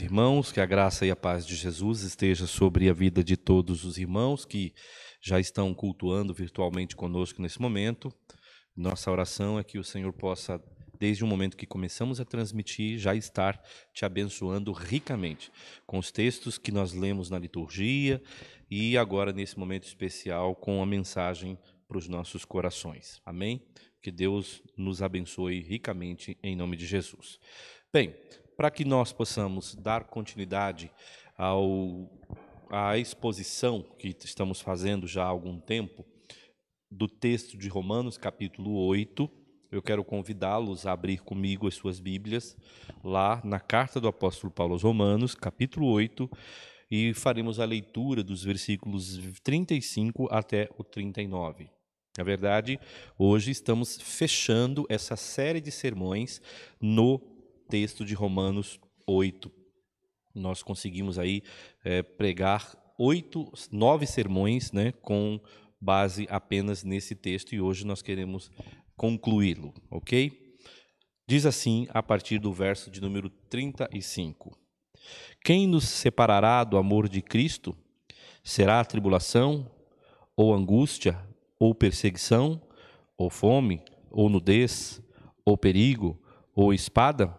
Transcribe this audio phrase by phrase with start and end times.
[0.00, 3.84] Irmãos, que a graça e a paz de Jesus esteja sobre a vida de todos
[3.84, 4.72] os irmãos que
[5.20, 8.12] já estão cultuando virtualmente conosco nesse momento.
[8.76, 10.62] Nossa oração é que o Senhor possa,
[11.00, 13.60] desde o momento que começamos a transmitir, já estar
[13.92, 15.50] te abençoando ricamente
[15.84, 18.22] com os textos que nós lemos na liturgia
[18.70, 21.58] e agora nesse momento especial com a mensagem
[21.88, 23.20] para os nossos corações.
[23.26, 23.66] Amém?
[24.00, 27.40] Que Deus nos abençoe ricamente em nome de Jesus.
[27.92, 28.14] Bem,
[28.58, 30.90] para que nós possamos dar continuidade
[31.36, 32.10] ao,
[32.68, 36.04] à exposição que estamos fazendo já há algum tempo
[36.90, 39.30] do texto de Romanos, capítulo 8,
[39.70, 42.56] eu quero convidá-los a abrir comigo as suas Bíblias
[43.04, 46.28] lá na carta do apóstolo Paulo aos Romanos, capítulo 8,
[46.90, 51.70] e faremos a leitura dos versículos 35 até o 39.
[52.16, 52.80] Na verdade,
[53.16, 56.42] hoje estamos fechando essa série de sermões
[56.80, 57.37] no
[57.68, 59.50] texto de Romanos 8.
[60.34, 61.42] Nós conseguimos aí
[61.84, 65.40] é, pregar oito, nove sermões, né, com
[65.80, 68.50] base apenas nesse texto e hoje nós queremos
[68.96, 70.48] concluí-lo, ok?
[71.26, 74.58] Diz assim a partir do verso de número 35:
[75.44, 77.76] Quem nos separará do amor de Cristo?
[78.42, 79.70] Será tribulação,
[80.34, 81.20] ou angústia,
[81.58, 82.60] ou perseguição,
[83.16, 85.02] ou fome, ou nudez,
[85.44, 86.18] ou perigo,
[86.54, 87.38] ou espada?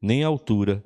[0.00, 0.84] nem a altura,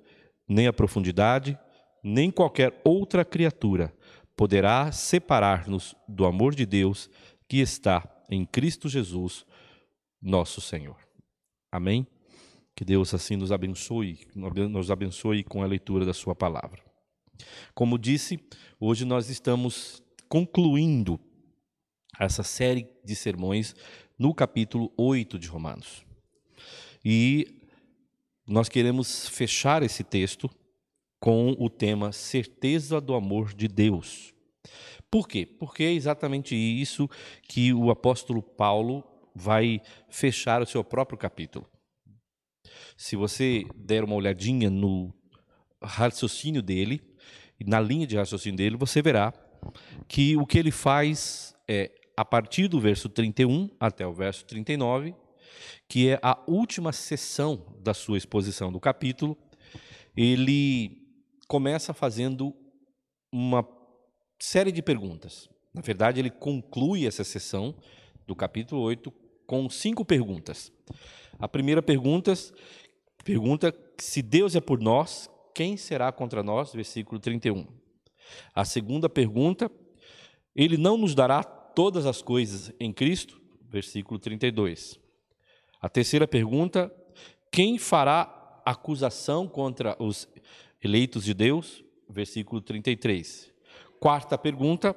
[0.49, 1.59] nem a profundidade,
[2.03, 3.95] nem qualquer outra criatura
[4.37, 7.09] poderá separar-nos do amor de Deus
[7.49, 9.47] que está em Cristo Jesus,
[10.21, 10.97] nosso Senhor.
[11.71, 12.07] Amém?
[12.75, 16.83] Que Deus assim nos abençoe, nos abençoe com a leitura da sua palavra.
[17.75, 18.41] Como disse,
[18.81, 21.21] hoje nós estamos concluindo
[22.19, 23.75] essa série de sermões
[24.19, 26.05] no capítulo 8 de Romanos.
[27.05, 27.64] E
[28.47, 30.51] nós queremos fechar esse texto
[31.21, 34.35] com o tema certeza do amor de Deus.
[35.11, 35.47] Por quê?
[35.47, 37.09] Porque é exatamente isso
[37.49, 39.03] que o apóstolo Paulo
[39.35, 41.67] vai fechar o seu próprio capítulo.
[42.97, 45.13] Se você der uma olhadinha no
[45.83, 47.01] raciocínio dele,
[47.65, 49.33] na linha de raciocínio dele, você verá
[50.07, 55.15] que o que ele faz é, a partir do verso 31 até o verso 39,
[55.89, 59.37] que é a última sessão da sua exposição do capítulo,
[60.17, 60.99] ele
[61.49, 62.55] começa fazendo
[63.33, 63.67] uma
[64.41, 65.49] série de perguntas.
[65.73, 67.75] Na verdade, ele conclui essa sessão
[68.27, 69.13] do capítulo 8
[69.47, 70.73] com cinco perguntas.
[71.39, 72.33] A primeira pergunta
[73.25, 76.73] pergunta se Deus é por nós, quem será contra nós?
[76.73, 77.67] Versículo 31.
[78.55, 79.71] A segunda pergunta,
[80.55, 83.41] ele não nos dará todas as coisas em Cristo?
[83.69, 85.01] Versículo 32.
[85.85, 86.91] A terceira pergunta:
[87.53, 90.27] quem fará acusação contra os
[90.83, 91.85] eleitos de Deus?
[92.09, 93.53] Versículo 33.
[94.01, 94.97] Quarta pergunta: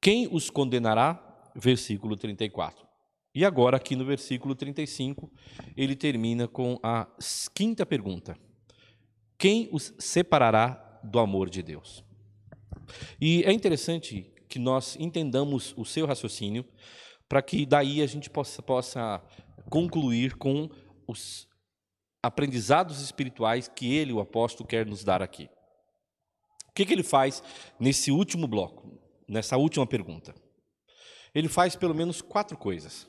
[0.00, 1.20] quem os condenará?
[1.54, 2.84] Versículo 34.
[3.32, 5.30] E agora, aqui no versículo 35,
[5.76, 7.06] ele termina com a
[7.54, 8.36] quinta pergunta:
[9.38, 12.02] Quem os separará do amor de Deus?
[13.20, 16.64] E é interessante que nós entendamos o seu raciocínio,
[17.28, 19.22] para que daí a gente possa, possa
[19.70, 20.68] concluir com
[21.06, 21.48] os
[22.22, 25.48] aprendizados espirituais que ele, o apóstolo, quer nos dar aqui.
[26.68, 27.42] O que, que ele faz
[27.78, 28.98] nesse último bloco,
[29.28, 30.34] nessa última pergunta?
[31.34, 33.06] Ele faz pelo menos quatro coisas.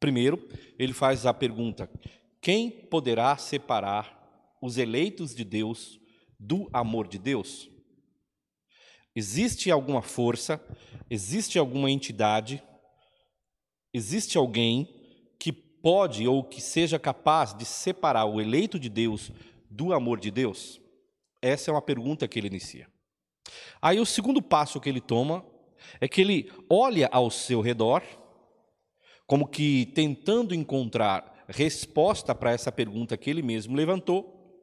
[0.00, 0.46] Primeiro,
[0.78, 1.88] ele faz a pergunta:
[2.40, 5.98] quem poderá separar os eleitos de Deus
[6.38, 7.70] do amor de Deus?
[9.14, 10.60] Existe alguma força,
[11.08, 12.62] existe alguma entidade,
[13.92, 15.03] existe alguém
[15.84, 19.30] pode ou que seja capaz de separar o eleito de Deus
[19.70, 20.80] do amor de Deus?
[21.42, 22.88] Essa é uma pergunta que ele inicia.
[23.82, 25.44] Aí o segundo passo que ele toma
[26.00, 28.02] é que ele olha ao seu redor,
[29.26, 34.58] como que tentando encontrar resposta para essa pergunta que ele mesmo levantou,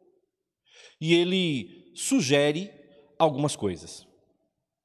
[0.99, 2.71] e ele sugere
[3.19, 4.07] algumas coisas.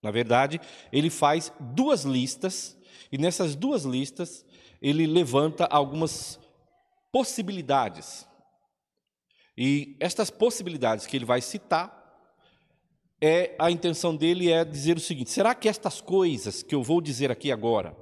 [0.03, 0.61] Na verdade,
[0.93, 2.77] ele faz duas listas,
[3.11, 4.45] e nessas duas listas
[4.81, 6.39] ele levanta algumas
[7.13, 8.27] possibilidades.
[9.57, 11.97] E estas possibilidades que ele vai citar
[13.21, 17.01] é a intenção dele é dizer o seguinte: será que estas coisas que eu vou
[17.01, 17.97] dizer aqui agora,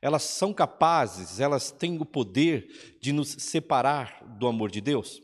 [0.00, 5.22] elas são capazes, elas têm o poder de nos separar do amor de Deus?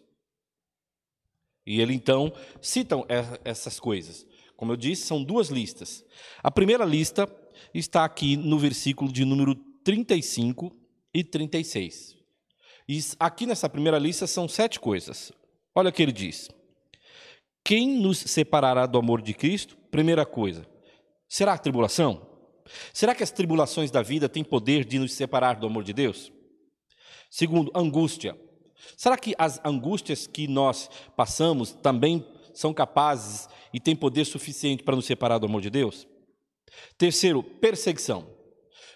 [1.67, 2.97] E ele então cita
[3.43, 4.27] essas coisas.
[4.57, 6.05] Como eu disse, são duas listas.
[6.43, 7.27] A primeira lista
[7.73, 10.75] está aqui no versículo de número 35
[11.13, 12.17] e 36.
[12.89, 15.31] E aqui nessa primeira lista são sete coisas.
[15.75, 16.49] Olha o que ele diz.
[17.63, 19.77] Quem nos separará do amor de Cristo?
[19.91, 20.67] Primeira coisa,
[21.29, 22.27] será a tribulação?
[22.93, 26.33] Será que as tribulações da vida têm poder de nos separar do amor de Deus?
[27.31, 28.39] Segundo, angústia.
[28.97, 34.97] Será que as angústias que nós passamos também são capazes e têm poder suficiente para
[34.97, 36.07] nos separar do amor de Deus?
[36.99, 38.34] Terceiro, perseguição.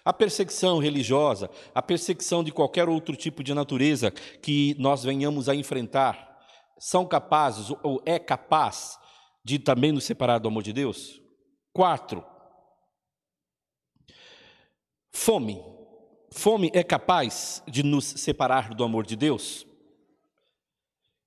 [0.09, 4.09] A perseguição religiosa, a perseguição de qualquer outro tipo de natureza
[4.41, 6.35] que nós venhamos a enfrentar,
[6.79, 8.97] são capazes ou é capaz
[9.45, 11.21] de também nos separar do amor de Deus?
[11.71, 12.25] Quatro,
[15.13, 15.63] fome.
[16.31, 19.63] Fome é capaz de nos separar do amor de Deus?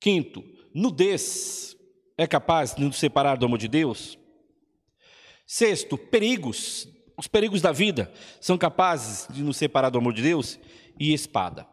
[0.00, 0.42] Quinto,
[0.74, 1.76] nudez
[2.18, 4.18] é capaz de nos separar do amor de Deus?
[5.46, 6.88] Sexto, perigos.
[7.22, 10.58] Os perigos da vida são capazes de nos separar do amor de Deus?
[10.98, 11.64] E espada.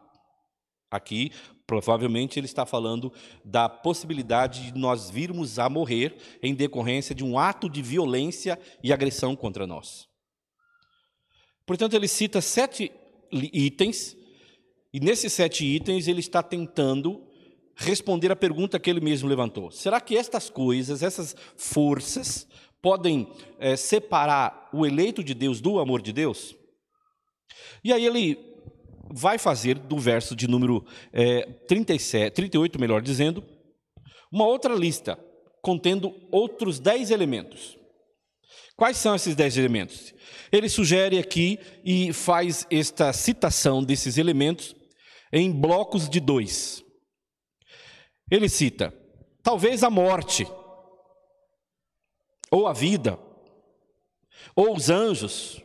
[0.88, 1.32] Aqui,
[1.66, 3.12] provavelmente, ele está falando
[3.44, 8.92] da possibilidade de nós virmos a morrer em decorrência de um ato de violência e
[8.92, 10.08] agressão contra nós.
[11.66, 12.92] Portanto, ele cita sete
[13.32, 14.16] itens,
[14.92, 17.26] e nesses sete itens ele está tentando
[17.74, 22.46] responder a pergunta que ele mesmo levantou: será que estas coisas, essas forças,
[22.82, 26.54] podem é, separar o eleito de Deus do amor de Deus?
[27.84, 28.38] E aí ele
[29.12, 33.44] vai fazer do verso de número é, 37, 38, melhor dizendo,
[34.32, 35.18] uma outra lista
[35.62, 37.76] contendo outros dez elementos.
[38.76, 40.14] Quais são esses dez elementos?
[40.50, 44.74] Ele sugere aqui e faz esta citação desses elementos
[45.32, 46.82] em blocos de dois.
[48.30, 48.94] Ele cita,
[49.42, 50.46] talvez a morte,
[52.50, 53.18] ou a vida,
[54.54, 55.62] ou os anjos,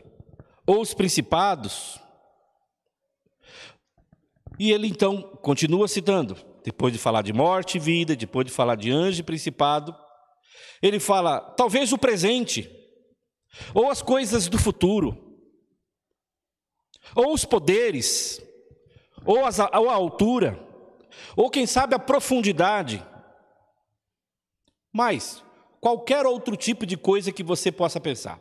[0.65, 1.99] ou os principados,
[4.57, 8.75] e ele então continua citando, depois de falar de morte e vida, depois de falar
[8.75, 9.95] de anjo e principado,
[10.81, 12.69] ele fala, talvez o presente,
[13.73, 15.37] ou as coisas do futuro,
[17.15, 18.41] ou os poderes,
[19.25, 20.59] ou, as, ou a altura,
[21.35, 23.05] ou quem sabe a profundidade,
[24.91, 25.44] mas
[25.79, 28.39] qualquer outro tipo de coisa que você possa pensar.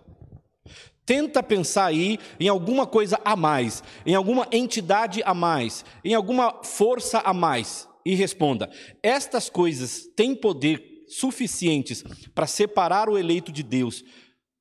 [1.07, 6.63] Tenta pensar aí em alguma coisa a mais, em alguma entidade a mais, em alguma
[6.63, 8.71] força a mais e responda:
[9.03, 12.03] estas coisas têm poder suficientes
[12.35, 14.03] para separar o eleito de Deus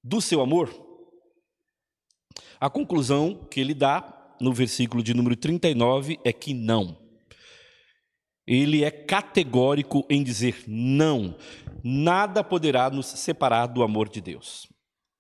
[0.03, 0.69] do seu amor?
[2.59, 7.02] A conclusão que ele dá no versículo de número 39 é que não.
[8.45, 11.35] Ele é categórico em dizer não,
[11.83, 14.67] nada poderá nos separar do amor de Deus.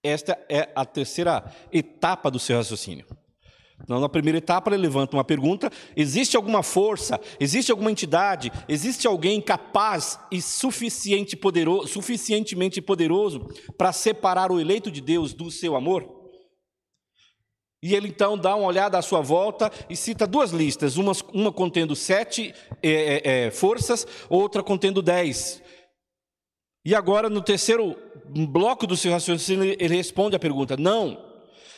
[0.03, 3.05] Esta é a terceira etapa do seu raciocínio.
[3.81, 9.07] Então, na primeira etapa, ele levanta uma pergunta: existe alguma força, existe alguma entidade, existe
[9.07, 13.47] alguém capaz e suficiente poderoso, suficientemente poderoso
[13.77, 16.22] para separar o eleito de Deus do seu amor?
[17.83, 21.51] E ele então dá uma olhada à sua volta e cita duas listas, uma, uma
[21.51, 25.61] contendo sete é, é, é forças, outra contendo dez.
[26.85, 27.93] E agora, no terceiro
[28.47, 31.21] bloco do seu raciocínio, ele responde a pergunta: não,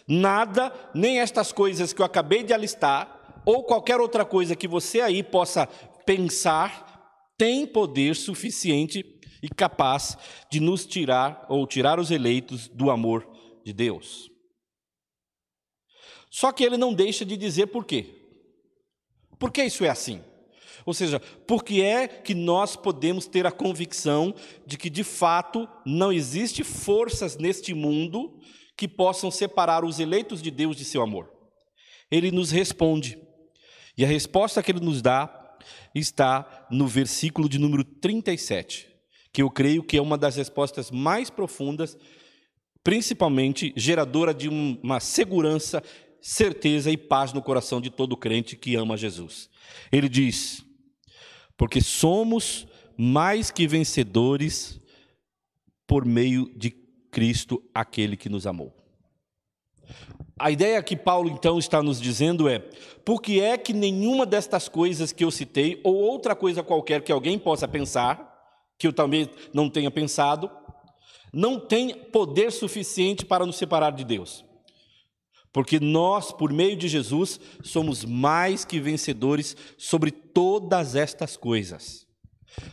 [0.07, 5.01] nada, nem estas coisas que eu acabei de alistar, ou qualquer outra coisa que você
[5.01, 5.65] aí possa
[6.05, 9.03] pensar, tem poder suficiente
[9.41, 10.15] e capaz
[10.51, 13.27] de nos tirar ou tirar os eleitos do amor
[13.65, 14.34] de Deus.
[16.35, 18.07] Só que ele não deixa de dizer por quê.
[19.39, 20.21] Por que isso é assim?
[20.85, 24.35] Ou seja, por que é que nós podemos ter a convicção
[24.67, 28.37] de que de fato não existe forças neste mundo
[28.75, 31.31] que possam separar os eleitos de Deus de seu amor?
[32.11, 33.17] Ele nos responde.
[33.97, 35.57] E a resposta que ele nos dá
[35.95, 38.89] está no versículo de número 37,
[39.31, 41.97] que eu creio que é uma das respostas mais profundas,
[42.83, 45.81] principalmente geradora de uma segurança,
[46.25, 49.47] certeza e paz no coração de todo crente que ama Jesus.
[49.91, 50.65] Ele diz:
[51.55, 52.65] porque somos
[52.97, 54.81] mais que vencedores
[55.85, 56.71] por meio de
[57.11, 58.75] Cristo, aquele que nos amou.
[60.39, 62.57] A ideia que Paulo então está nos dizendo é:
[63.05, 67.11] por que é que nenhuma destas coisas que eu citei, ou outra coisa qualquer que
[67.11, 68.33] alguém possa pensar,
[68.79, 70.49] que eu também não tenha pensado,
[71.31, 74.43] não tem poder suficiente para nos separar de Deus.
[75.55, 82.05] Porque nós, por meio de Jesus, somos mais que vencedores sobre todas estas coisas.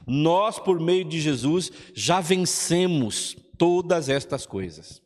[0.04, 5.00] Nós, por meio de Jesus, já vencemos todas estas coisas.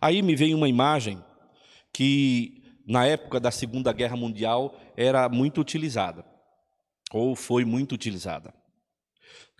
[0.00, 1.22] Aí me veio uma imagem
[1.92, 6.24] que, na época da Segunda Guerra Mundial, era muito utilizada,
[7.12, 8.52] ou foi muito utilizada.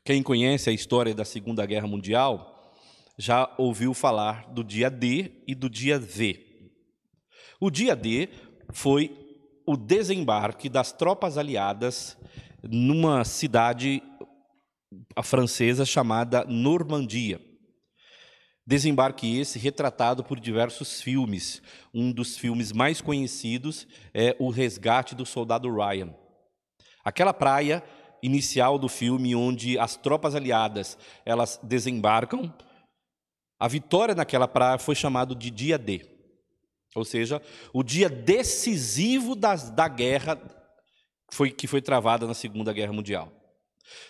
[0.05, 2.75] Quem conhece a história da Segunda Guerra Mundial
[3.17, 6.48] já ouviu falar do dia D e do dia V.
[7.61, 8.29] O dia D
[8.71, 9.17] foi
[9.67, 12.17] o desembarque das tropas aliadas
[12.63, 14.01] numa cidade
[15.25, 17.41] francesa chamada Normandia.
[18.65, 21.61] Desembarque esse retratado por diversos filmes.
[21.93, 26.15] Um dos filmes mais conhecidos é O Resgate do Soldado Ryan.
[27.05, 27.83] Aquela praia
[28.23, 32.55] inicial do filme onde as tropas aliadas, elas desembarcam,
[33.59, 36.18] a vitória naquela praia foi chamado de dia D.
[36.95, 37.43] Ou seja,
[37.73, 40.41] o dia decisivo das, da guerra
[41.31, 43.33] foi, que foi travada na Segunda Guerra Mundial.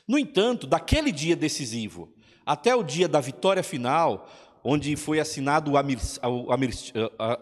[0.07, 2.13] No entanto, daquele dia decisivo
[2.45, 4.29] até o dia da vitória final,
[4.65, 6.53] onde foi assinado o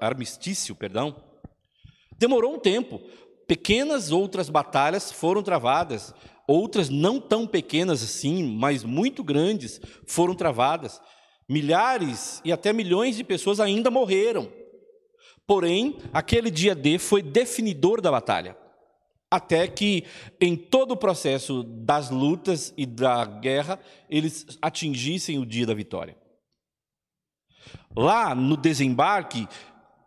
[0.00, 1.14] armistício, perdão,
[2.18, 3.00] demorou um tempo.
[3.46, 6.12] Pequenas outras batalhas foram travadas,
[6.46, 11.00] outras não tão pequenas assim, mas muito grandes, foram travadas.
[11.48, 14.50] Milhares e até milhões de pessoas ainda morreram.
[15.46, 18.56] Porém, aquele dia D foi definidor da batalha.
[19.30, 20.04] Até que,
[20.40, 26.16] em todo o processo das lutas e da guerra, eles atingissem o dia da vitória.
[27.94, 29.48] Lá no desembarque,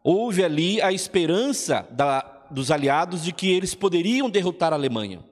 [0.03, 5.23] houve ali a esperança da, dos aliados de que eles poderiam derrotar a Alemanha.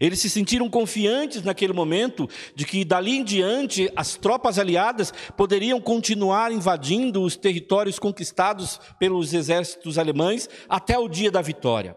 [0.00, 5.80] Eles se sentiram confiantes naquele momento de que dali em diante as tropas aliadas poderiam
[5.80, 11.96] continuar invadindo os territórios conquistados pelos exércitos alemães até o dia da vitória.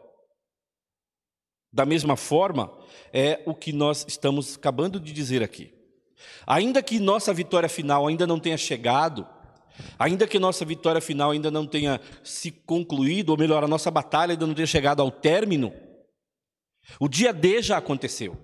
[1.72, 2.72] Da mesma forma,
[3.14, 5.74] é o que nós estamos acabando de dizer aqui.
[6.46, 9.28] Ainda que nossa vitória final ainda não tenha chegado,
[9.98, 14.34] ainda que nossa vitória final ainda não tenha se concluído, ou melhor, a nossa batalha
[14.34, 15.72] ainda não tenha chegado ao término,
[17.00, 18.38] o dia D já aconteceu.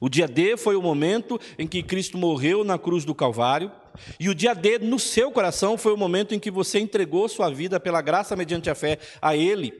[0.00, 3.70] O dia D foi o momento em que Cristo morreu na cruz do Calvário,
[4.20, 7.50] e o dia D no seu coração foi o momento em que você entregou sua
[7.50, 9.72] vida pela graça mediante a fé a Ele.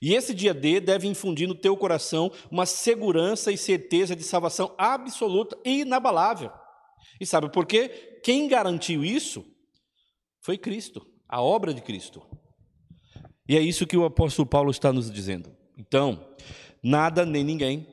[0.00, 4.72] E esse dia D deve infundir no teu coração uma segurança e certeza de salvação
[4.78, 6.52] absoluta e inabalável.
[7.20, 8.20] E sabe por quê?
[8.22, 9.44] Quem garantiu isso
[10.40, 12.22] foi Cristo, a obra de Cristo.
[13.48, 15.50] E é isso que o apóstolo Paulo está nos dizendo.
[15.76, 16.34] Então,
[16.88, 17.86] nada nem ninguém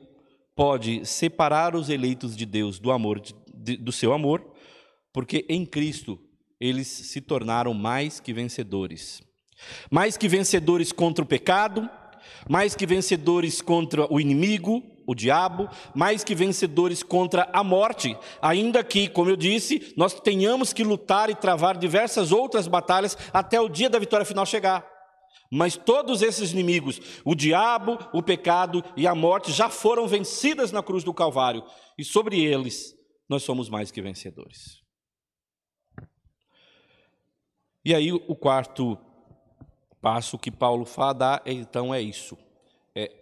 [0.54, 4.54] pode separar os eleitos de Deus do amor de, do seu amor,
[5.12, 6.18] porque em Cristo
[6.58, 9.20] eles se tornaram mais que vencedores.
[9.90, 11.88] Mais que vencedores contra o pecado,
[12.48, 18.82] mais que vencedores contra o inimigo, o diabo, mais que vencedores contra a morte, ainda
[18.82, 23.68] que, como eu disse, nós tenhamos que lutar e travar diversas outras batalhas até o
[23.68, 24.95] dia da vitória final chegar.
[25.50, 30.82] Mas todos esses inimigos, o diabo, o pecado e a morte, já foram vencidas na
[30.82, 31.64] cruz do Calvário,
[31.96, 32.94] e sobre eles
[33.28, 34.82] nós somos mais que vencedores.
[37.84, 38.98] E aí, o quarto
[40.00, 42.36] passo que Paulo fala, então, é isso:
[42.94, 43.12] é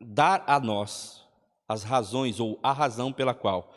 [0.00, 1.26] dar a nós
[1.66, 3.74] as razões ou a razão pela qual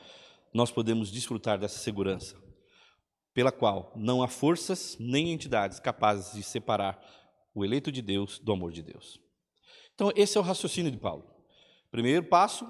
[0.53, 2.35] nós podemos desfrutar dessa segurança,
[3.33, 7.01] pela qual não há forças nem entidades capazes de separar
[7.53, 9.19] o eleito de Deus do amor de Deus.
[9.93, 11.25] Então, esse é o raciocínio de Paulo.
[11.91, 12.65] Primeiro passo,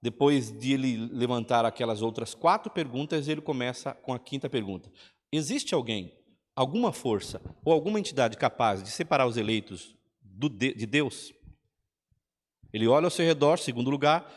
[0.00, 4.90] depois de ele levantar aquelas outras quatro perguntas, ele começa com a quinta pergunta:
[5.32, 6.16] Existe alguém,
[6.54, 11.34] alguma força ou alguma entidade capaz de separar os eleitos de Deus?
[12.72, 14.30] Ele olha ao seu redor, segundo lugar,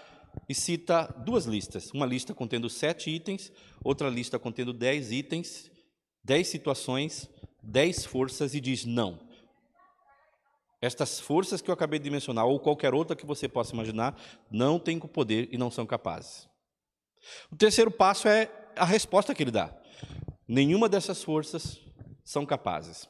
[0.47, 3.51] e cita duas listas: uma lista contendo sete itens,
[3.83, 5.69] outra lista contendo dez itens,
[6.23, 7.29] dez situações,
[7.61, 9.28] dez forças, e diz: não.
[10.81, 14.19] Estas forças que eu acabei de mencionar, ou qualquer outra que você possa imaginar,
[14.49, 16.47] não têm poder e não são capazes.
[17.51, 19.75] O terceiro passo é a resposta que ele dá.
[20.47, 21.79] Nenhuma dessas forças
[22.23, 23.09] são capazes.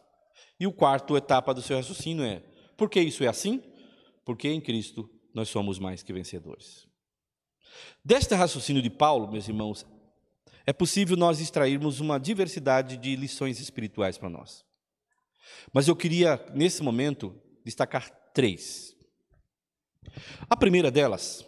[0.59, 2.43] E o quarto etapa do seu raciocínio é:
[2.75, 3.63] por que isso é assim?
[4.25, 6.87] Porque em Cristo nós somos mais que vencedores.
[8.03, 9.85] Deste raciocínio de Paulo, meus irmãos,
[10.65, 14.65] é possível nós extrairmos uma diversidade de lições espirituais para nós.
[15.73, 18.95] Mas eu queria, nesse momento, destacar três.
[20.49, 21.45] A primeira delas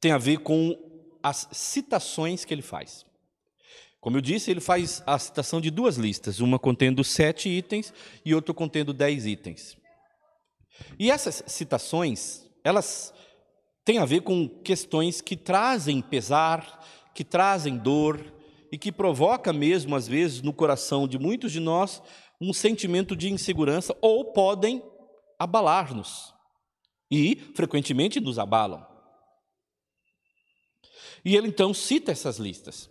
[0.00, 0.76] tem a ver com
[1.22, 3.06] as citações que ele faz.
[4.00, 8.34] Como eu disse, ele faz a citação de duas listas, uma contendo sete itens e
[8.34, 9.76] outra contendo dez itens.
[10.98, 13.14] E essas citações, elas
[13.84, 16.84] têm a ver com questões que trazem pesar,
[17.14, 18.20] que trazem dor
[18.72, 22.02] e que provoca mesmo, às vezes, no coração de muitos de nós,
[22.40, 24.82] um sentimento de insegurança ou podem
[25.42, 26.32] abalar-nos.
[27.10, 28.86] E, frequentemente, nos abalam.
[31.24, 32.90] E ele então cita essas listas.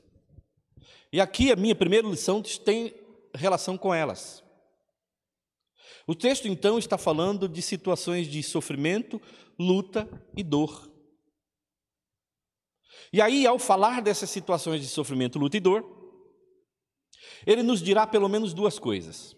[1.11, 2.93] E aqui a minha primeira lição tem
[3.33, 4.43] relação com elas.
[6.07, 9.21] O texto então está falando de situações de sofrimento,
[9.59, 10.89] luta e dor.
[13.13, 15.83] E aí, ao falar dessas situações de sofrimento, luta e dor,
[17.45, 19.35] ele nos dirá pelo menos duas coisas.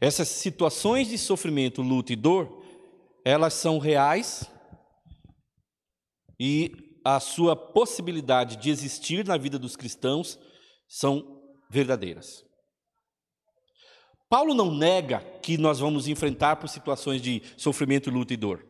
[0.00, 2.62] Essas situações de sofrimento, luta e dor,
[3.24, 4.48] elas são reais
[6.38, 6.72] e
[7.04, 10.38] a sua possibilidade de existir na vida dos cristãos
[10.88, 11.40] são
[11.70, 12.44] verdadeiras.
[14.28, 18.66] Paulo não nega que nós vamos enfrentar por situações de sofrimento, luta e dor.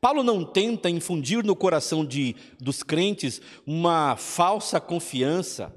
[0.00, 5.74] Paulo não tenta infundir no coração de, dos crentes uma falsa confiança,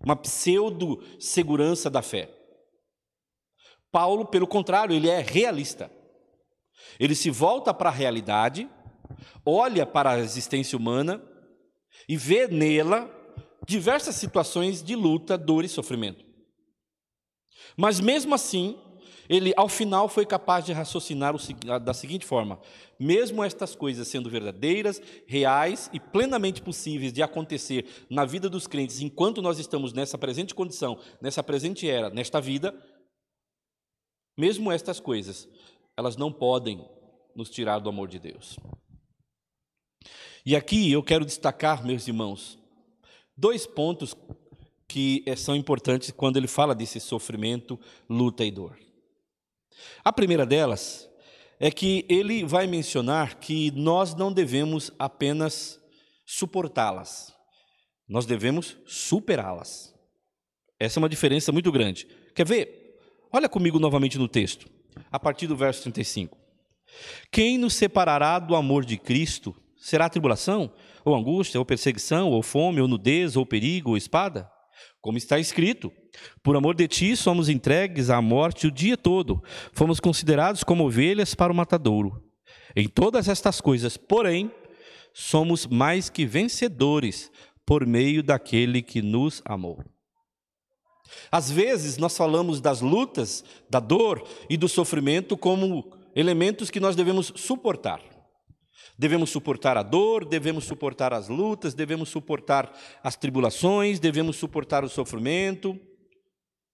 [0.00, 2.37] uma pseudo-segurança da fé.
[3.90, 5.90] Paulo, pelo contrário, ele é realista.
[6.98, 8.68] Ele se volta para a realidade,
[9.44, 11.22] olha para a existência humana
[12.08, 13.10] e vê nela
[13.66, 16.24] diversas situações de luta, dor e sofrimento.
[17.76, 18.78] Mas mesmo assim,
[19.28, 21.34] ele ao final foi capaz de raciocinar
[21.80, 22.58] da seguinte forma:
[22.98, 29.00] mesmo estas coisas sendo verdadeiras, reais e plenamente possíveis de acontecer na vida dos crentes
[29.00, 32.74] enquanto nós estamos nessa presente condição, nessa presente era, nesta vida,
[34.38, 35.48] mesmo estas coisas,
[35.96, 36.88] elas não podem
[37.34, 38.56] nos tirar do amor de Deus.
[40.46, 42.56] E aqui eu quero destacar, meus irmãos,
[43.36, 44.14] dois pontos
[44.86, 48.78] que eh, são importantes quando ele fala desse sofrimento, luta e dor.
[50.04, 51.10] A primeira delas
[51.60, 55.80] é que ele vai mencionar que nós não devemos apenas
[56.24, 57.34] suportá-las,
[58.08, 59.94] nós devemos superá-las.
[60.78, 62.06] Essa é uma diferença muito grande.
[62.34, 62.77] Quer ver?
[63.30, 64.66] Olha comigo novamente no texto,
[65.12, 66.38] a partir do verso 35.
[67.30, 69.54] Quem nos separará do amor de Cristo?
[69.76, 70.72] Será tribulação,
[71.04, 74.50] ou angústia, ou perseguição, ou fome, ou nudez, ou perigo, ou espada?
[75.00, 75.92] Como está escrito:
[76.42, 81.34] Por amor de ti somos entregues à morte o dia todo, fomos considerados como ovelhas
[81.34, 82.24] para o matadouro.
[82.74, 84.50] Em todas estas coisas, porém,
[85.12, 87.30] somos mais que vencedores
[87.66, 89.84] por meio daquele que nos amou.
[91.30, 96.96] Às vezes nós falamos das lutas, da dor e do sofrimento como elementos que nós
[96.96, 98.00] devemos suportar.
[98.98, 104.88] Devemos suportar a dor, devemos suportar as lutas, devemos suportar as tribulações, devemos suportar o
[104.88, 105.78] sofrimento.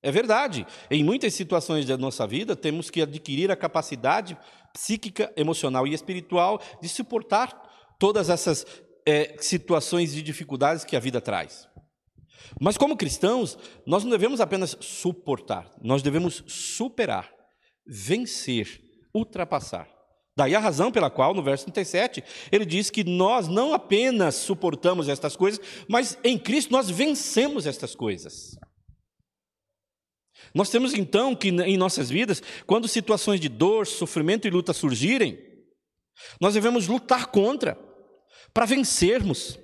[0.03, 4.37] É verdade, em muitas situações da nossa vida temos que adquirir a capacidade
[4.73, 7.51] psíquica, emocional e espiritual de suportar
[7.99, 8.67] todas essas
[9.07, 11.69] é, situações de dificuldades que a vida traz.
[12.61, 17.33] Mas como cristãos, nós não devemos apenas suportar, nós devemos superar,
[17.87, 18.81] vencer,
[19.15, 19.89] ultrapassar.
[20.37, 25.09] Daí a razão pela qual, no verso 37, ele diz que nós não apenas suportamos
[25.09, 28.57] estas coisas, mas em Cristo nós vencemos estas coisas.
[30.53, 35.39] Nós temos então que em nossas vidas, quando situações de dor, sofrimento e luta surgirem,
[36.41, 37.79] nós devemos lutar contra,
[38.53, 39.59] para vencermos.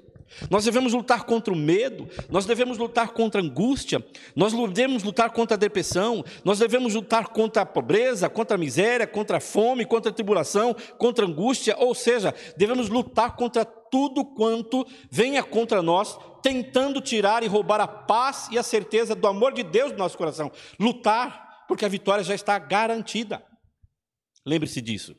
[0.49, 5.31] Nós devemos lutar contra o medo, nós devemos lutar contra a angústia, nós devemos lutar
[5.31, 9.85] contra a depressão, nós devemos lutar contra a pobreza, contra a miséria, contra a fome,
[9.85, 15.83] contra a tribulação, contra a angústia, ou seja, devemos lutar contra tudo quanto venha contra
[15.83, 19.99] nós, tentando tirar e roubar a paz e a certeza do amor de Deus no
[19.99, 20.51] nosso coração.
[20.79, 23.45] Lutar, porque a vitória já está garantida.
[24.47, 25.15] Lembre-se disso.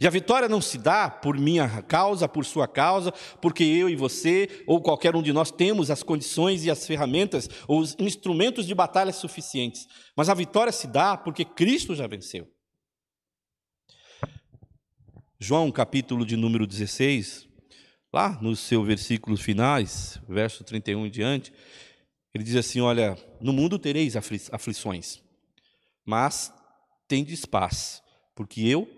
[0.00, 3.96] E a vitória não se dá por minha causa, por sua causa, porque eu e
[3.96, 8.66] você, ou qualquer um de nós, temos as condições e as ferramentas, ou os instrumentos
[8.66, 9.86] de batalha suficientes.
[10.16, 12.46] Mas a vitória se dá porque Cristo já venceu.
[15.38, 17.46] João, capítulo de número 16,
[18.12, 21.52] lá nos seus versículos finais, verso 31 em diante,
[22.34, 25.22] ele diz assim: Olha, no mundo tereis aflições,
[26.06, 26.52] mas
[27.06, 28.02] tendes paz,
[28.34, 28.88] porque eu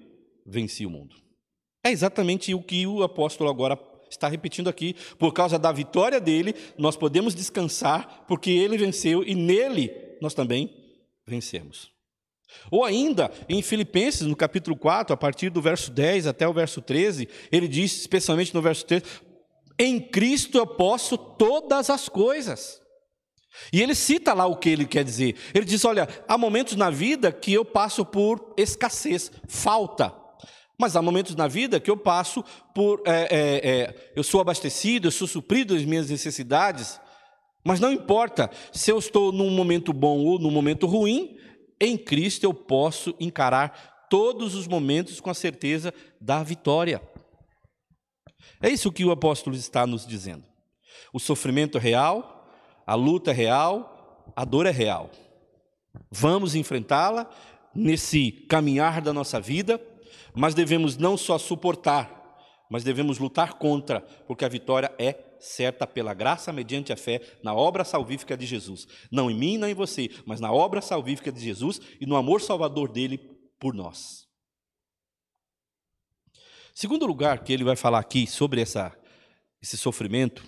[0.49, 1.17] venci o mundo.
[1.85, 3.79] É exatamente o que o apóstolo agora
[4.11, 4.95] está repetindo aqui.
[5.19, 10.75] Por causa da vitória dele, nós podemos descansar, porque ele venceu e nele nós também
[11.27, 11.91] vencemos.
[12.71, 16.81] Ou ainda, em Filipenses, no capítulo 4, a partir do verso 10 até o verso
[16.81, 19.05] 13, ele diz, especialmente no verso 13,
[19.79, 22.81] Em Cristo eu posso todas as coisas.
[23.73, 25.37] E ele cita lá o que ele quer dizer.
[25.53, 30.15] Ele diz: Olha, há momentos na vida que eu passo por escassez, falta.
[30.81, 33.03] Mas há momentos na vida que eu passo por.
[33.05, 37.01] É, é, é, eu sou abastecido, eu sou suprido das minhas necessidades.
[37.65, 41.37] Mas não importa se eu estou num momento bom ou num momento ruim,
[41.81, 47.03] em Cristo eu posso encarar todos os momentos com a certeza da vitória.
[48.63, 50.45] É isso que o apóstolo está nos dizendo.
[51.13, 52.49] O sofrimento é real,
[52.87, 55.11] a luta é real, a dor é real.
[56.11, 57.29] Vamos enfrentá-la
[57.75, 59.81] nesse caminhar da nossa vida
[60.39, 62.17] mas devemos não só suportar,
[62.71, 67.53] mas devemos lutar contra, porque a vitória é certa pela graça mediante a fé na
[67.53, 68.87] obra salvífica de Jesus.
[69.11, 72.41] Não em mim, não em você, mas na obra salvífica de Jesus e no amor
[72.41, 73.19] salvador dele
[73.59, 74.29] por nós.
[76.73, 78.97] Segundo lugar que ele vai falar aqui sobre essa,
[79.61, 80.45] esse sofrimento,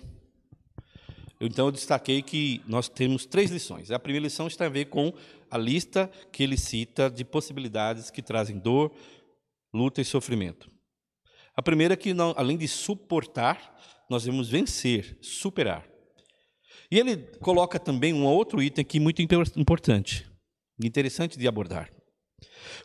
[1.40, 3.90] eu, então eu destaquei que nós temos três lições.
[3.90, 5.12] A primeira lição está a ver com
[5.50, 8.92] a lista que ele cita de possibilidades que trazem dor,
[9.72, 10.70] luta e sofrimento.
[11.56, 13.76] A primeira é que, não, além de suportar,
[14.09, 15.88] nós devemos vencer, superar.
[16.90, 20.28] E ele coloca também um outro item aqui muito importante,
[20.83, 21.90] interessante de abordar.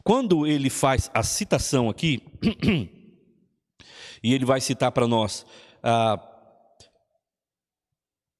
[0.03, 2.21] Quando ele faz a citação aqui,
[4.23, 5.45] e ele vai citar para nós
[5.81, 6.19] ah,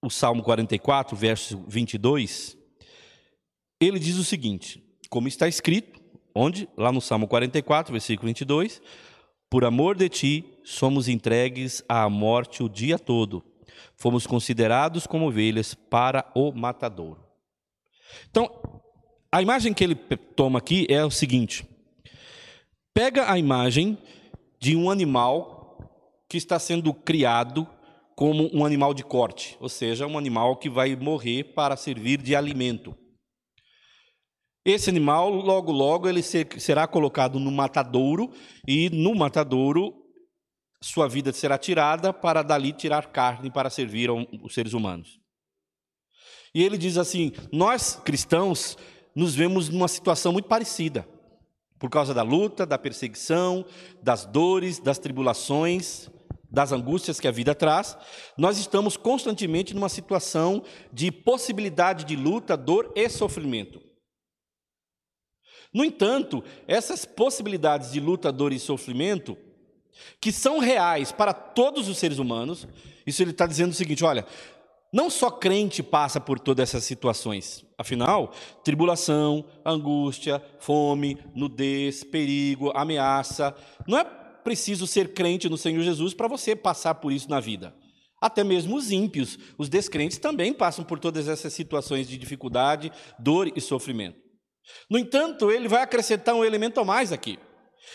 [0.04, 2.56] o Salmo 44, verso 22,
[3.82, 5.95] ele diz o seguinte: como está escrito,
[6.36, 6.68] Onde?
[6.76, 8.82] Lá no Salmo 44, versículo 22.
[9.50, 13.42] Por amor de ti, somos entregues à morte o dia todo.
[13.96, 17.24] Fomos considerados como ovelhas para o matadouro.
[18.30, 18.52] Então,
[19.32, 21.66] a imagem que ele toma aqui é o seguinte:
[22.94, 23.98] pega a imagem
[24.60, 25.78] de um animal
[26.28, 27.66] que está sendo criado
[28.14, 32.36] como um animal de corte, ou seja, um animal que vai morrer para servir de
[32.36, 32.96] alimento.
[34.66, 38.32] Esse animal, logo, logo, ele será colocado no matadouro,
[38.68, 39.94] e no matadouro,
[40.82, 45.20] sua vida será tirada para dali tirar carne para servir aos seres humanos.
[46.54, 48.76] E ele diz assim: nós cristãos
[49.16, 51.08] nos vemos numa situação muito parecida,
[51.78, 53.64] por causa da luta, da perseguição,
[54.02, 56.10] das dores, das tribulações,
[56.50, 57.96] das angústias que a vida traz,
[58.36, 63.85] nós estamos constantemente numa situação de possibilidade de luta, dor e sofrimento.
[65.76, 69.38] No entanto, essas possibilidades de luta, dor e sofrimento,
[70.22, 72.66] que são reais para todos os seres humanos,
[73.06, 74.26] isso ele está dizendo o seguinte: olha,
[74.94, 78.32] não só crente passa por todas essas situações, afinal,
[78.64, 83.54] tribulação, angústia, fome, nudez, perigo, ameaça,
[83.86, 87.76] não é preciso ser crente no Senhor Jesus para você passar por isso na vida.
[88.22, 93.52] Até mesmo os ímpios, os descrentes também passam por todas essas situações de dificuldade, dor
[93.54, 94.25] e sofrimento.
[94.90, 97.40] No entanto, ele vai acrescentar um elemento a mais aqui.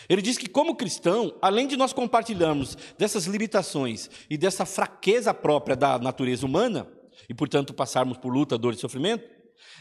[0.07, 5.75] Ele diz que, como cristão, além de nós compartilharmos dessas limitações e dessa fraqueza própria
[5.75, 6.87] da natureza humana,
[7.29, 9.27] e portanto passarmos por luta, dor e sofrimento,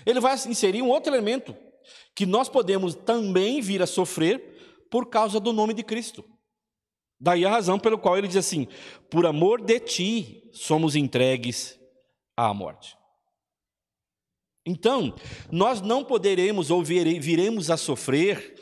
[0.05, 1.57] ele vai inserir um outro elemento,
[2.15, 6.25] que nós podemos também vir a sofrer por causa do nome de Cristo.
[7.21, 8.67] Daí a razão pelo qual ele diz assim:
[9.11, 11.79] por amor de ti somos entregues
[12.37, 12.97] à morte.
[14.71, 15.13] Então,
[15.51, 18.55] nós não poderemos ou viremos a sofrer,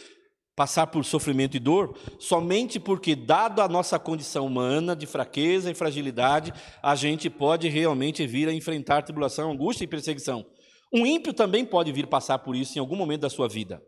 [0.56, 5.74] passar por sofrimento e dor, somente porque, dado a nossa condição humana de fraqueza e
[5.74, 6.50] fragilidade,
[6.82, 10.46] a gente pode realmente vir a enfrentar tribulação, angústia e perseguição.
[10.92, 13.82] Um ímpio também pode vir passar por isso em algum momento da sua vida.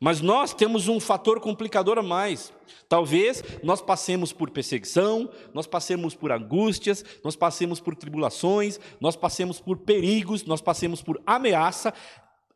[0.00, 2.52] Mas nós temos um fator complicador a mais.
[2.88, 9.60] Talvez nós passemos por perseguição, nós passemos por angústias, nós passemos por tribulações, nós passemos
[9.60, 11.94] por perigos, nós passemos por ameaça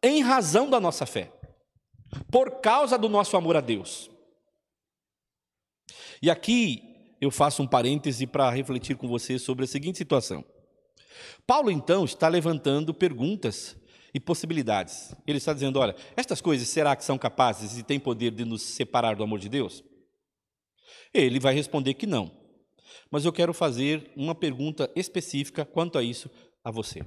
[0.02, 1.32] em razão da nossa fé,
[2.30, 4.10] por causa do nosso amor a Deus.
[6.20, 10.44] E aqui eu faço um parêntese para refletir com você sobre a seguinte situação.
[11.46, 13.76] Paulo então está levantando perguntas
[14.12, 15.14] e possibilidades.
[15.26, 18.62] Ele está dizendo: olha, estas coisas será que são capazes e têm poder de nos
[18.62, 19.82] separar do amor de Deus?
[21.12, 22.30] Ele vai responder que não.
[23.10, 26.30] Mas eu quero fazer uma pergunta específica quanto a isso
[26.64, 27.00] a você.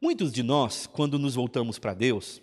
[0.00, 2.42] Muitos de nós, quando nos voltamos para Deus,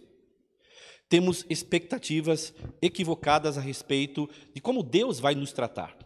[1.10, 5.98] temos expectativas equivocadas a respeito de como Deus vai nos tratar.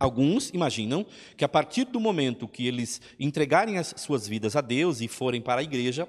[0.00, 1.04] Alguns imaginam
[1.36, 5.42] que a partir do momento que eles entregarem as suas vidas a Deus e forem
[5.42, 6.08] para a igreja,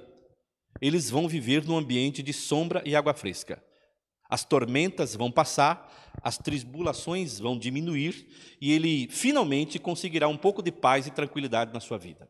[0.81, 3.61] eles vão viver num ambiente de sombra e água fresca.
[4.29, 5.91] as tormentas vão passar,
[6.23, 8.25] as tribulações vão diminuir
[8.61, 12.29] e ele finalmente conseguirá um pouco de paz e tranquilidade na sua vida.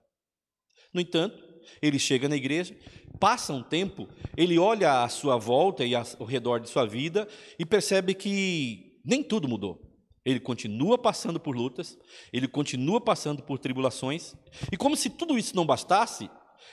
[0.92, 1.38] No entanto,
[1.80, 2.76] ele chega na igreja,
[3.20, 7.28] passa um tempo, ele olha à sua volta e ao redor de sua vida
[7.60, 9.91] e percebe que nem tudo mudou.
[10.26, 11.98] Ele continua passando por lutas,
[12.32, 14.36] ele continua passando por tribulações,
[14.72, 16.30] e como se tudo isso não bastasse,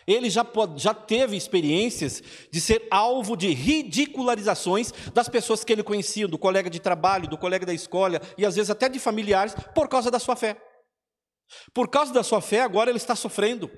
[0.07, 5.83] ele já, pode, já teve experiências de ser alvo de ridicularizações das pessoas que ele
[5.83, 9.55] conhecia, do colega de trabalho, do colega da escola e às vezes até de familiares,
[9.75, 10.57] por causa da sua fé.
[11.73, 13.71] Por causa da sua fé, agora ele está sofrendo.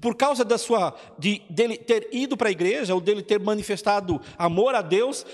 [0.00, 4.20] Por causa da sua de dele ter ido para a igreja ou dele ter manifestado
[4.38, 5.26] amor a Deus,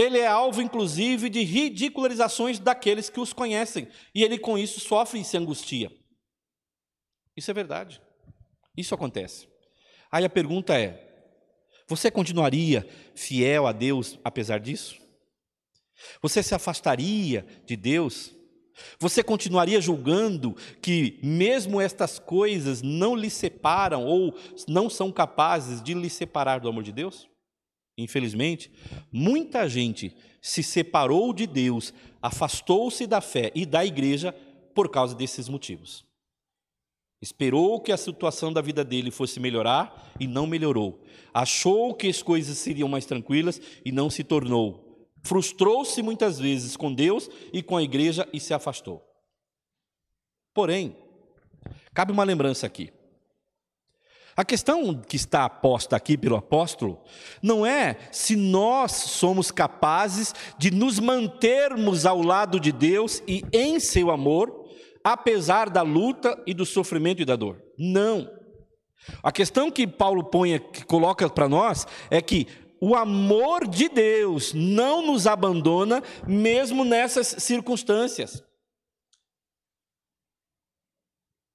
[0.00, 5.20] ele é alvo inclusive de ridicularizações daqueles que os conhecem, e ele com isso sofre
[5.20, 5.90] e se angustia.
[7.36, 8.00] Isso é verdade.
[8.76, 9.48] Isso acontece.
[10.10, 11.04] Aí a pergunta é:
[11.86, 14.96] você continuaria fiel a Deus apesar disso?
[16.22, 18.38] Você se afastaria de Deus
[18.98, 24.34] você continuaria julgando que, mesmo estas coisas não lhe separam ou
[24.66, 27.28] não são capazes de lhe separar do amor de Deus?
[27.98, 28.70] Infelizmente,
[29.10, 34.32] muita gente se separou de Deus, afastou-se da fé e da igreja
[34.72, 36.06] por causa desses motivos.
[37.20, 41.02] Esperou que a situação da vida dele fosse melhorar e não melhorou.
[41.34, 45.08] Achou que as coisas seriam mais tranquilas e não se tornou.
[45.24, 49.04] Frustrou-se muitas vezes com Deus e com a igreja e se afastou.
[50.54, 50.96] Porém,
[51.92, 52.92] cabe uma lembrança aqui.
[54.38, 57.02] A questão que está posta aqui pelo apóstolo
[57.42, 63.80] não é se nós somos capazes de nos mantermos ao lado de Deus e em
[63.80, 64.64] seu amor,
[65.02, 67.60] apesar da luta e do sofrimento e da dor.
[67.76, 68.30] Não.
[69.24, 72.46] A questão que Paulo põe, que coloca para nós, é que
[72.80, 78.44] o amor de Deus não nos abandona, mesmo nessas circunstâncias.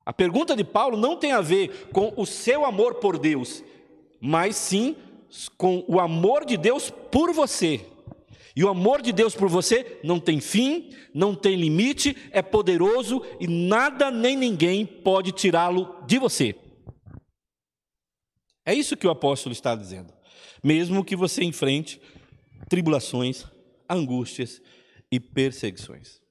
[0.05, 3.63] A pergunta de Paulo não tem a ver com o seu amor por Deus,
[4.19, 4.95] mas sim
[5.57, 7.85] com o amor de Deus por você.
[8.55, 13.23] E o amor de Deus por você não tem fim, não tem limite, é poderoso
[13.39, 16.55] e nada nem ninguém pode tirá-lo de você.
[18.65, 20.13] É isso que o apóstolo está dizendo
[20.63, 21.99] mesmo que você enfrente
[22.69, 23.45] tribulações,
[23.89, 24.61] angústias
[25.11, 26.22] e perseguições.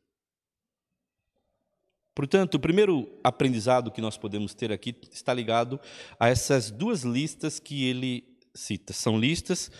[2.14, 5.80] Portanto, o primeiro aprendizado que nós podemos ter aqui está ligado
[6.18, 8.92] a essas duas listas que ele cita.
[8.92, 9.70] São listas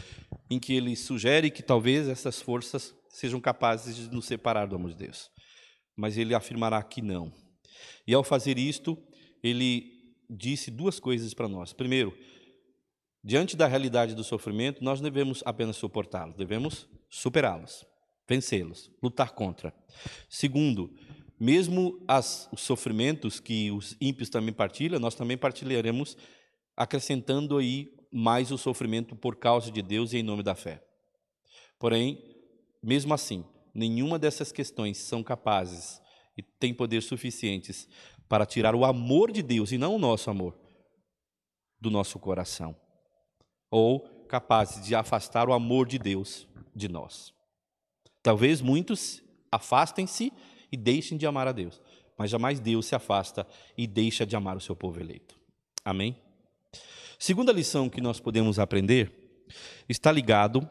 [0.51, 4.91] em que ele sugere que talvez essas forças sejam capazes de nos separar do amor
[4.93, 5.31] de Deus.
[5.95, 7.31] Mas ele afirmará que não.
[8.07, 8.97] E ao fazer isto,
[9.43, 11.75] ele disse duas coisas para nós.
[11.75, 12.17] Primeiro,
[13.25, 17.87] Diante da realidade do sofrimento, nós devemos apenas suportá-los, devemos superá-los,
[18.29, 19.73] vencê-los, lutar contra.
[20.29, 20.93] Segundo,
[21.43, 26.17] mesmo as, os sofrimentos que os ímpios também partilham, nós também partilharemos,
[26.77, 30.81] acrescentando aí mais o sofrimento por causa de Deus e em nome da fé.
[31.81, 32.17] Porém,
[32.81, 36.01] mesmo assim, nenhuma dessas questões são capazes
[36.39, 37.89] e têm poder suficientes
[38.29, 40.57] para tirar o amor de Deus e não o nosso amor
[41.81, 42.77] do nosso coração
[43.69, 47.35] ou capazes de afastar o amor de Deus de nós.
[48.23, 50.33] Talvez muitos afastem-se
[50.73, 51.81] e deixem de amar a Deus,
[52.17, 55.39] mas jamais Deus se afasta e deixa de amar o seu povo eleito.
[55.85, 56.17] Amém?
[57.19, 59.13] Segunda lição que nós podemos aprender
[59.89, 60.69] está ligado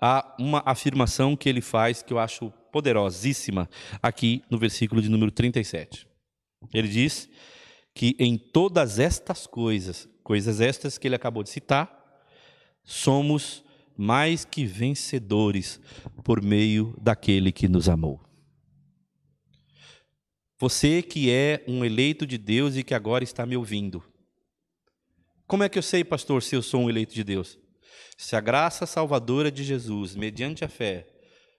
[0.00, 3.68] a uma afirmação que ele faz que eu acho poderosíssima
[4.02, 6.06] aqui no versículo de número 37.
[6.72, 7.28] Ele diz
[7.94, 11.92] que em todas estas coisas, coisas estas que ele acabou de citar,
[12.84, 13.64] somos
[13.96, 15.80] mais que vencedores
[16.22, 18.27] por meio daquele que nos amou.
[20.60, 24.02] Você que é um eleito de Deus e que agora está me ouvindo.
[25.46, 27.56] Como é que eu sei, pastor, se eu sou um eleito de Deus?
[28.16, 31.06] Se a graça salvadora de Jesus, mediante a fé,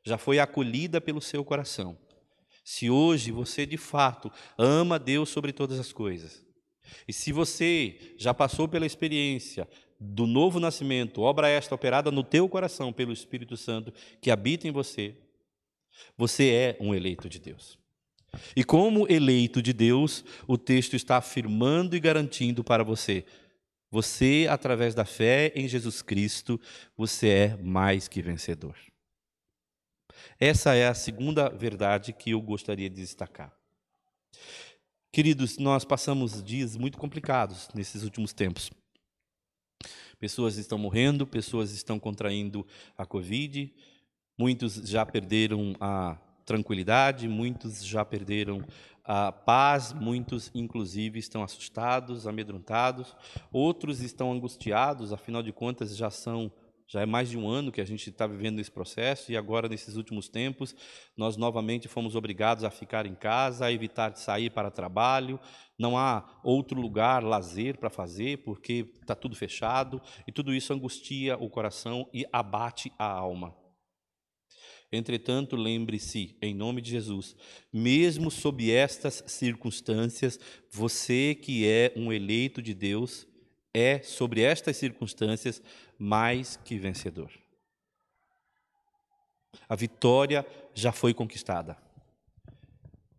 [0.03, 1.97] já foi acolhida pelo seu coração.
[2.63, 6.43] Se hoje você de fato ama Deus sobre todas as coisas.
[7.07, 9.65] E se você já passou pela experiência
[9.97, 14.71] do novo nascimento, obra esta operada no teu coração pelo Espírito Santo que habita em
[14.71, 15.15] você,
[16.17, 17.79] você é um eleito de Deus.
[18.55, 23.25] E como eleito de Deus, o texto está afirmando e garantindo para você:
[23.91, 26.59] você, através da fé em Jesus Cristo,
[26.95, 28.75] você é mais que vencedor.
[30.39, 33.53] Essa é a segunda verdade que eu gostaria de destacar.
[35.11, 38.69] Queridos, nós passamos dias muito complicados nesses últimos tempos.
[40.19, 43.73] Pessoas estão morrendo, pessoas estão contraindo a Covid,
[44.39, 46.17] Muitos já perderam a
[46.49, 48.63] tranquilidade, muitos já perderam
[49.05, 53.15] a paz, muitos, inclusive, estão assustados, amedrontados,
[53.51, 56.51] outros estão angustiados, afinal de contas, já são.
[56.91, 59.69] Já é mais de um ano que a gente está vivendo esse processo, e agora,
[59.69, 60.75] nesses últimos tempos,
[61.15, 65.39] nós novamente fomos obrigados a ficar em casa, a evitar sair para trabalho.
[65.77, 71.38] Não há outro lugar, lazer para fazer, porque está tudo fechado, e tudo isso angustia
[71.38, 73.53] o coração e abate a alma.
[74.91, 77.36] Entretanto, lembre-se, em nome de Jesus,
[77.71, 80.39] mesmo sob estas circunstâncias,
[80.71, 83.28] você que é um eleito de Deus,
[83.71, 85.62] é, sobre estas circunstâncias,
[85.97, 87.32] mais que vencedor.
[89.67, 91.78] A vitória já foi conquistada.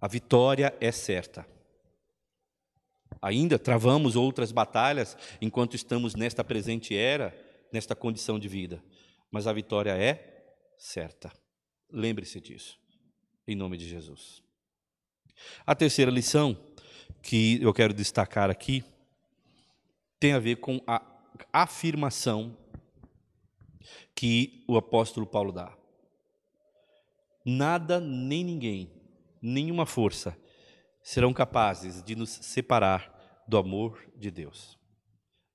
[0.01, 1.47] A vitória é certa.
[3.23, 7.37] Ainda travamos outras batalhas enquanto estamos nesta presente era,
[7.73, 8.83] nesta condição de vida,
[9.31, 11.31] mas a vitória é certa.
[11.93, 12.79] Lembre-se disso,
[13.47, 14.43] em nome de Jesus.
[15.67, 16.57] A terceira lição
[17.23, 18.85] que eu quero destacar aqui
[20.19, 21.03] tem a ver com a
[21.53, 22.57] afirmação
[24.15, 25.77] que o apóstolo Paulo dá.
[27.45, 28.91] Nada nem ninguém,
[29.41, 30.37] nenhuma força
[31.03, 34.79] serão capazes de nos separar do amor de Deus.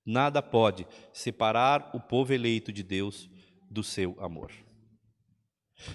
[0.04, 3.30] Nada pode separar o povo eleito de Deus
[3.70, 4.65] do seu amor.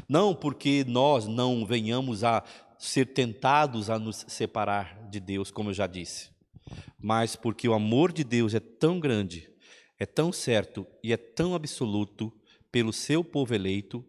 [0.07, 2.43] Não porque nós não venhamos a
[2.77, 6.31] ser tentados a nos separar de Deus, como eu já disse,
[6.97, 9.51] mas porque o amor de Deus é tão grande,
[9.99, 12.33] é tão certo e é tão absoluto
[12.71, 14.03] pelo seu povo eleito,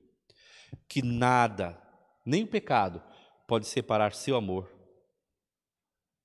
[0.89, 1.79] que nada,
[2.25, 3.03] nem o pecado,
[3.47, 4.73] pode separar seu amor,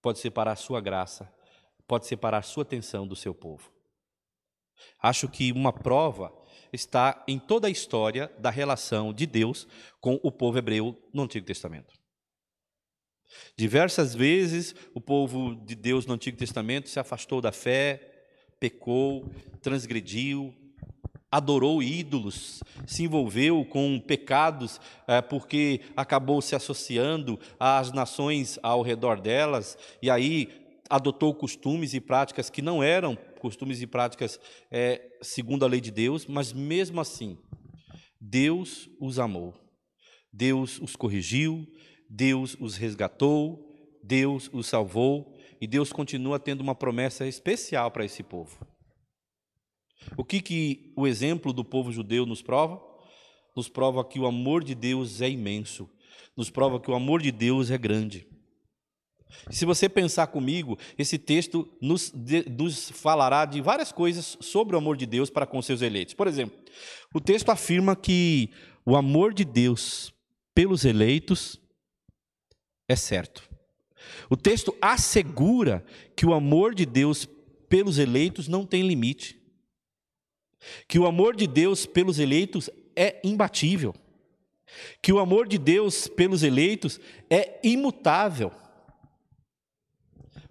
[0.02, 1.30] pode separar sua graça,
[1.86, 3.72] pode separar sua atenção do seu povo.
[5.02, 6.34] Acho que uma prova
[6.72, 9.68] está em toda a história da relação de Deus
[10.00, 11.94] com o povo hebreu no Antigo Testamento.
[13.56, 18.26] Diversas vezes o povo de Deus no Antigo Testamento se afastou da fé,
[18.60, 19.30] pecou,
[19.62, 20.54] transgrediu,
[21.32, 29.20] adorou ídolos, se envolveu com pecados é, porque acabou se associando às nações ao redor
[29.20, 30.50] delas e aí
[30.90, 34.40] adotou costumes e práticas que não eram costumes e práticas
[34.72, 37.38] é, segundo a lei de Deus, mas mesmo assim,
[38.20, 39.54] Deus os amou,
[40.32, 41.68] Deus os corrigiu,
[42.10, 43.68] Deus os resgatou,
[44.04, 48.66] Deus os salvou e Deus continua tendo uma promessa especial para esse povo.
[50.16, 52.82] O que, que o exemplo do povo judeu nos prova?
[53.56, 55.90] Nos prova que o amor de Deus é imenso,
[56.36, 58.28] nos prova que o amor de Deus é grande.
[59.50, 64.80] Se você pensar comigo, esse texto nos, de, nos, falará de várias coisas sobre o
[64.80, 66.14] amor de Deus para com seus eleitos.
[66.14, 66.58] Por exemplo,
[67.14, 68.50] o texto afirma que
[68.86, 70.14] o amor de Deus
[70.54, 71.60] pelos eleitos
[72.88, 73.48] é certo.
[74.30, 75.86] O texto assegura
[76.16, 77.28] que o amor de Deus
[77.70, 79.40] pelos eleitos não tem limite.
[80.88, 83.94] Que o amor de Deus pelos eleitos é imbatível.
[85.02, 88.52] Que o amor de Deus pelos eleitos é imutável.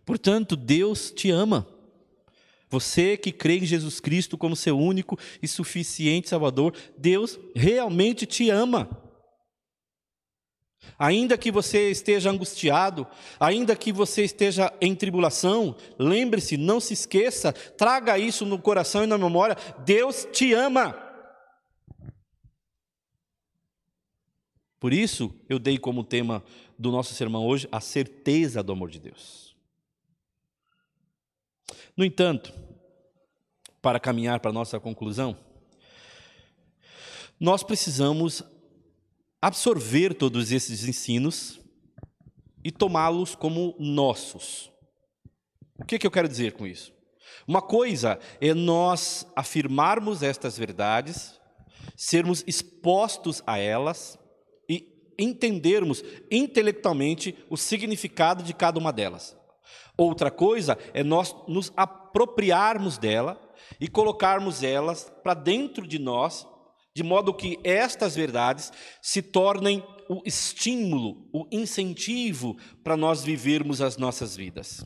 [0.06, 1.66] Portanto, Deus te ama.
[2.70, 8.48] Você que crê em Jesus Cristo como seu único e suficiente Salvador, Deus realmente te
[8.48, 8.88] ama.
[10.98, 13.06] Ainda que você esteja angustiado,
[13.40, 19.06] ainda que você esteja em tribulação, lembre-se, não se esqueça, traga isso no coração e
[19.06, 21.02] na memória: Deus te ama.
[24.78, 26.44] Por isso, eu dei como tema
[26.78, 29.45] do nosso sermão hoje a certeza do amor de Deus.
[31.96, 32.52] No entanto,
[33.80, 35.36] para caminhar para a nossa conclusão,
[37.40, 38.42] nós precisamos
[39.40, 41.60] absorver todos esses ensinos
[42.62, 44.70] e tomá-los como nossos.
[45.78, 46.92] O que, que eu quero dizer com isso?
[47.46, 51.40] Uma coisa é nós afirmarmos estas verdades,
[51.96, 54.18] sermos expostos a elas
[54.68, 59.36] e entendermos intelectualmente o significado de cada uma delas.
[59.96, 63.40] Outra coisa é nós nos apropriarmos dela
[63.80, 66.46] e colocarmos elas para dentro de nós,
[66.94, 73.96] de modo que estas verdades se tornem o estímulo, o incentivo para nós vivermos as
[73.96, 74.84] nossas vidas.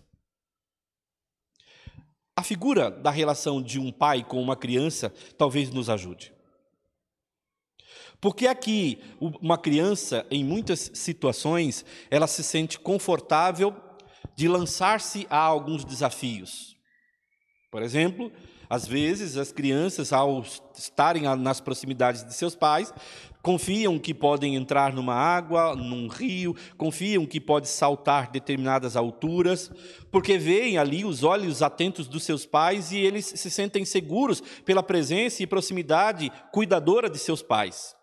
[2.36, 6.32] A figura da relação de um pai com uma criança talvez nos ajude.
[8.20, 13.74] Porque aqui uma criança, em muitas situações, ela se sente confortável
[14.40, 16.74] de lançar-se a alguns desafios.
[17.70, 18.32] Por exemplo,
[18.70, 20.42] às vezes as crianças, ao
[20.74, 22.90] estarem nas proximidades de seus pais,
[23.42, 29.70] Confiam que podem entrar numa água, num rio, confiam que pode saltar determinadas alturas,
[30.10, 34.82] porque veem ali os olhos atentos dos seus pais e eles se sentem seguros pela
[34.82, 37.94] presença e proximidade cuidadora de seus pais.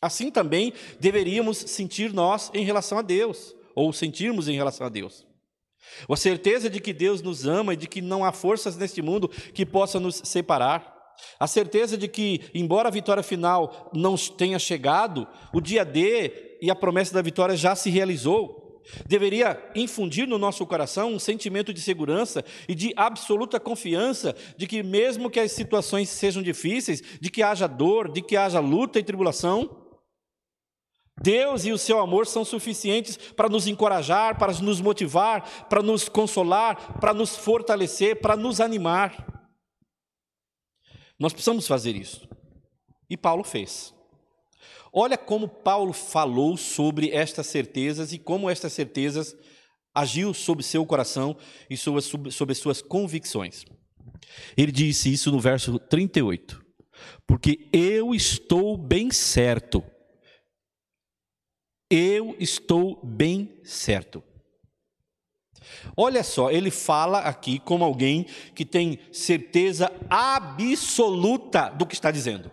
[0.00, 5.26] Assim também deveríamos sentir nós em relação a Deus, ou sentirmos em relação a Deus.
[6.08, 9.28] A certeza de que Deus nos ama e de que não há forças neste mundo
[9.28, 10.92] que possam nos separar.
[11.38, 16.70] A certeza de que, embora a vitória final não tenha chegado, o dia D e
[16.70, 18.62] a promessa da vitória já se realizou.
[19.06, 24.82] Deveria infundir no nosso coração um sentimento de segurança e de absoluta confiança de que,
[24.82, 29.02] mesmo que as situações sejam difíceis, de que haja dor, de que haja luta e
[29.02, 29.83] tribulação,
[31.24, 36.06] Deus e o seu amor são suficientes para nos encorajar, para nos motivar, para nos
[36.06, 39.26] consolar, para nos fortalecer, para nos animar.
[41.18, 42.28] Nós precisamos fazer isso.
[43.08, 43.94] E Paulo fez.
[44.92, 49.34] Olha como Paulo falou sobre estas certezas e como estas certezas
[49.94, 51.36] agiu sobre seu coração
[51.70, 53.64] e sobre, sobre suas convicções.
[54.56, 56.62] Ele disse isso no verso 38.
[57.26, 59.82] Porque eu estou bem certo.
[61.90, 64.22] Eu estou bem certo
[65.96, 72.50] Olha só, ele fala aqui como alguém que tem certeza absoluta do que está dizendo.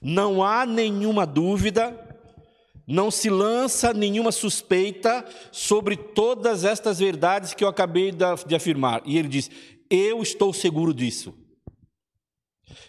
[0.00, 2.00] Não há nenhuma dúvida,
[2.86, 9.02] não se lança nenhuma suspeita sobre todas estas verdades que eu acabei de afirmar.
[9.04, 9.50] E ele diz:
[9.90, 11.34] Eu estou seguro disso.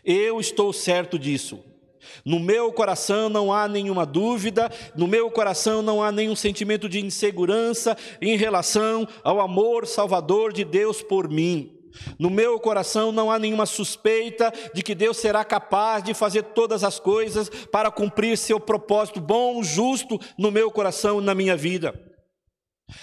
[0.04, 1.64] Eu estou certo disso.
[2.24, 7.04] No meu coração não há nenhuma dúvida, no meu coração não há nenhum sentimento de
[7.04, 11.72] insegurança em relação ao amor salvador de Deus por mim.
[12.20, 16.84] No meu coração não há nenhuma suspeita de que Deus será capaz de fazer todas
[16.84, 21.94] as coisas para cumprir seu propósito bom, justo no meu coração e na minha vida.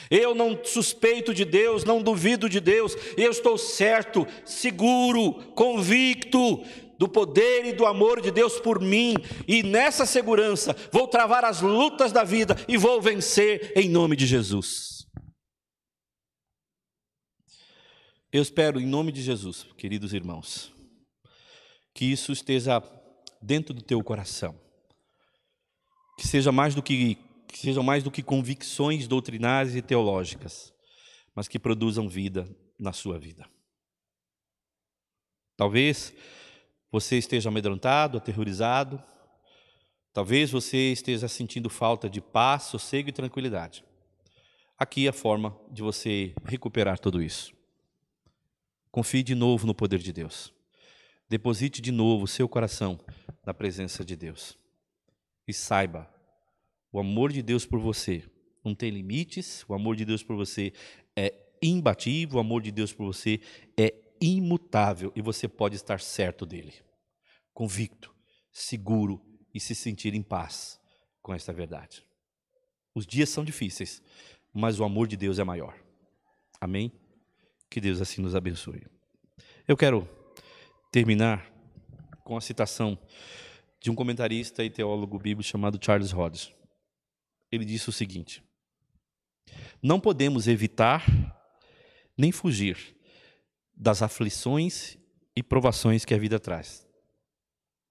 [0.09, 6.63] Eu não suspeito de Deus, não duvido de Deus, eu estou certo, seguro, convicto
[7.03, 9.17] do poder e do amor de Deus por mim,
[9.49, 14.25] e nessa segurança vou travar as lutas da vida e vou vencer em nome de
[14.25, 15.05] Jesus.
[18.33, 20.73] Eu espero, em nome de Jesus, queridos irmãos,
[21.93, 22.81] que isso esteja
[23.43, 24.57] dentro do teu coração,
[26.17, 27.17] que seja mais do que,
[27.49, 30.73] que sejam mais do que convicções doutrinárias e teológicas,
[31.35, 32.49] mas que produzam vida
[32.79, 33.45] na sua vida.
[35.57, 36.15] Talvez
[36.93, 39.03] você esteja amedrontado, aterrorizado.
[40.13, 43.83] Talvez você esteja sentindo falta de paz, sossego e tranquilidade.
[44.79, 47.55] Aqui é a forma de você recuperar tudo isso.
[48.91, 50.53] Confie de novo no poder de Deus.
[51.31, 53.01] Deposite de novo o seu coração
[53.47, 54.59] na presença de Deus.
[55.49, 56.13] E saiba,
[56.93, 58.23] o amor de Deus por você
[58.63, 60.75] não tem limites, o amor de Deus por você
[61.17, 61.33] é
[61.63, 63.41] imbatível, o amor de Deus por você
[63.79, 66.75] é imutável e você pode estar certo dele,
[67.53, 68.15] convicto,
[68.53, 69.21] seguro
[69.53, 70.81] e se sentir em paz
[71.21, 72.05] com esta verdade.
[72.95, 74.03] Os dias são difíceis,
[74.53, 75.75] mas o amor de Deus é maior.
[76.61, 76.93] Amém?
[77.71, 78.87] Que Deus assim nos abençoe.
[79.67, 80.09] Eu quero
[80.93, 81.51] terminar
[82.23, 82.99] com a citação
[83.81, 86.53] de um comentarista e teólogo bíblico chamado Charles Rhodes.
[87.51, 88.43] Ele disse o seguinte:
[89.83, 91.05] Não podemos evitar
[92.17, 92.97] nem fugir
[93.83, 94.97] das aflições
[95.35, 96.87] e provações que a vida traz.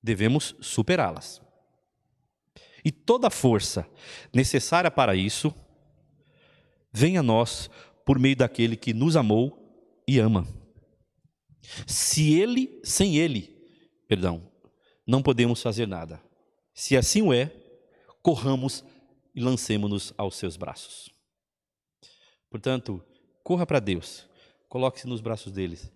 [0.02, 1.42] Devemos superá-las.
[2.84, 3.86] E toda força
[4.34, 5.54] necessária para isso
[6.94, 7.70] vem a nós
[8.06, 10.48] por meio daquele que nos amou e ama.
[11.86, 13.54] Se ele, sem ele,
[14.08, 14.50] perdão,
[15.06, 16.24] não podemos fazer nada.
[16.74, 17.54] Se assim o é,
[18.24, 18.82] corramos
[19.36, 21.12] e lancemos-nos aos seus braços.
[22.50, 23.04] Portanto,
[23.44, 24.31] corra para Deus
[24.72, 25.92] Coloque-se nos braços deles.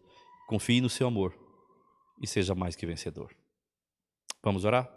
[0.49, 1.33] Confie no seu amor
[2.21, 3.33] e seja mais que vencedor.
[4.43, 4.93] Vamos orar?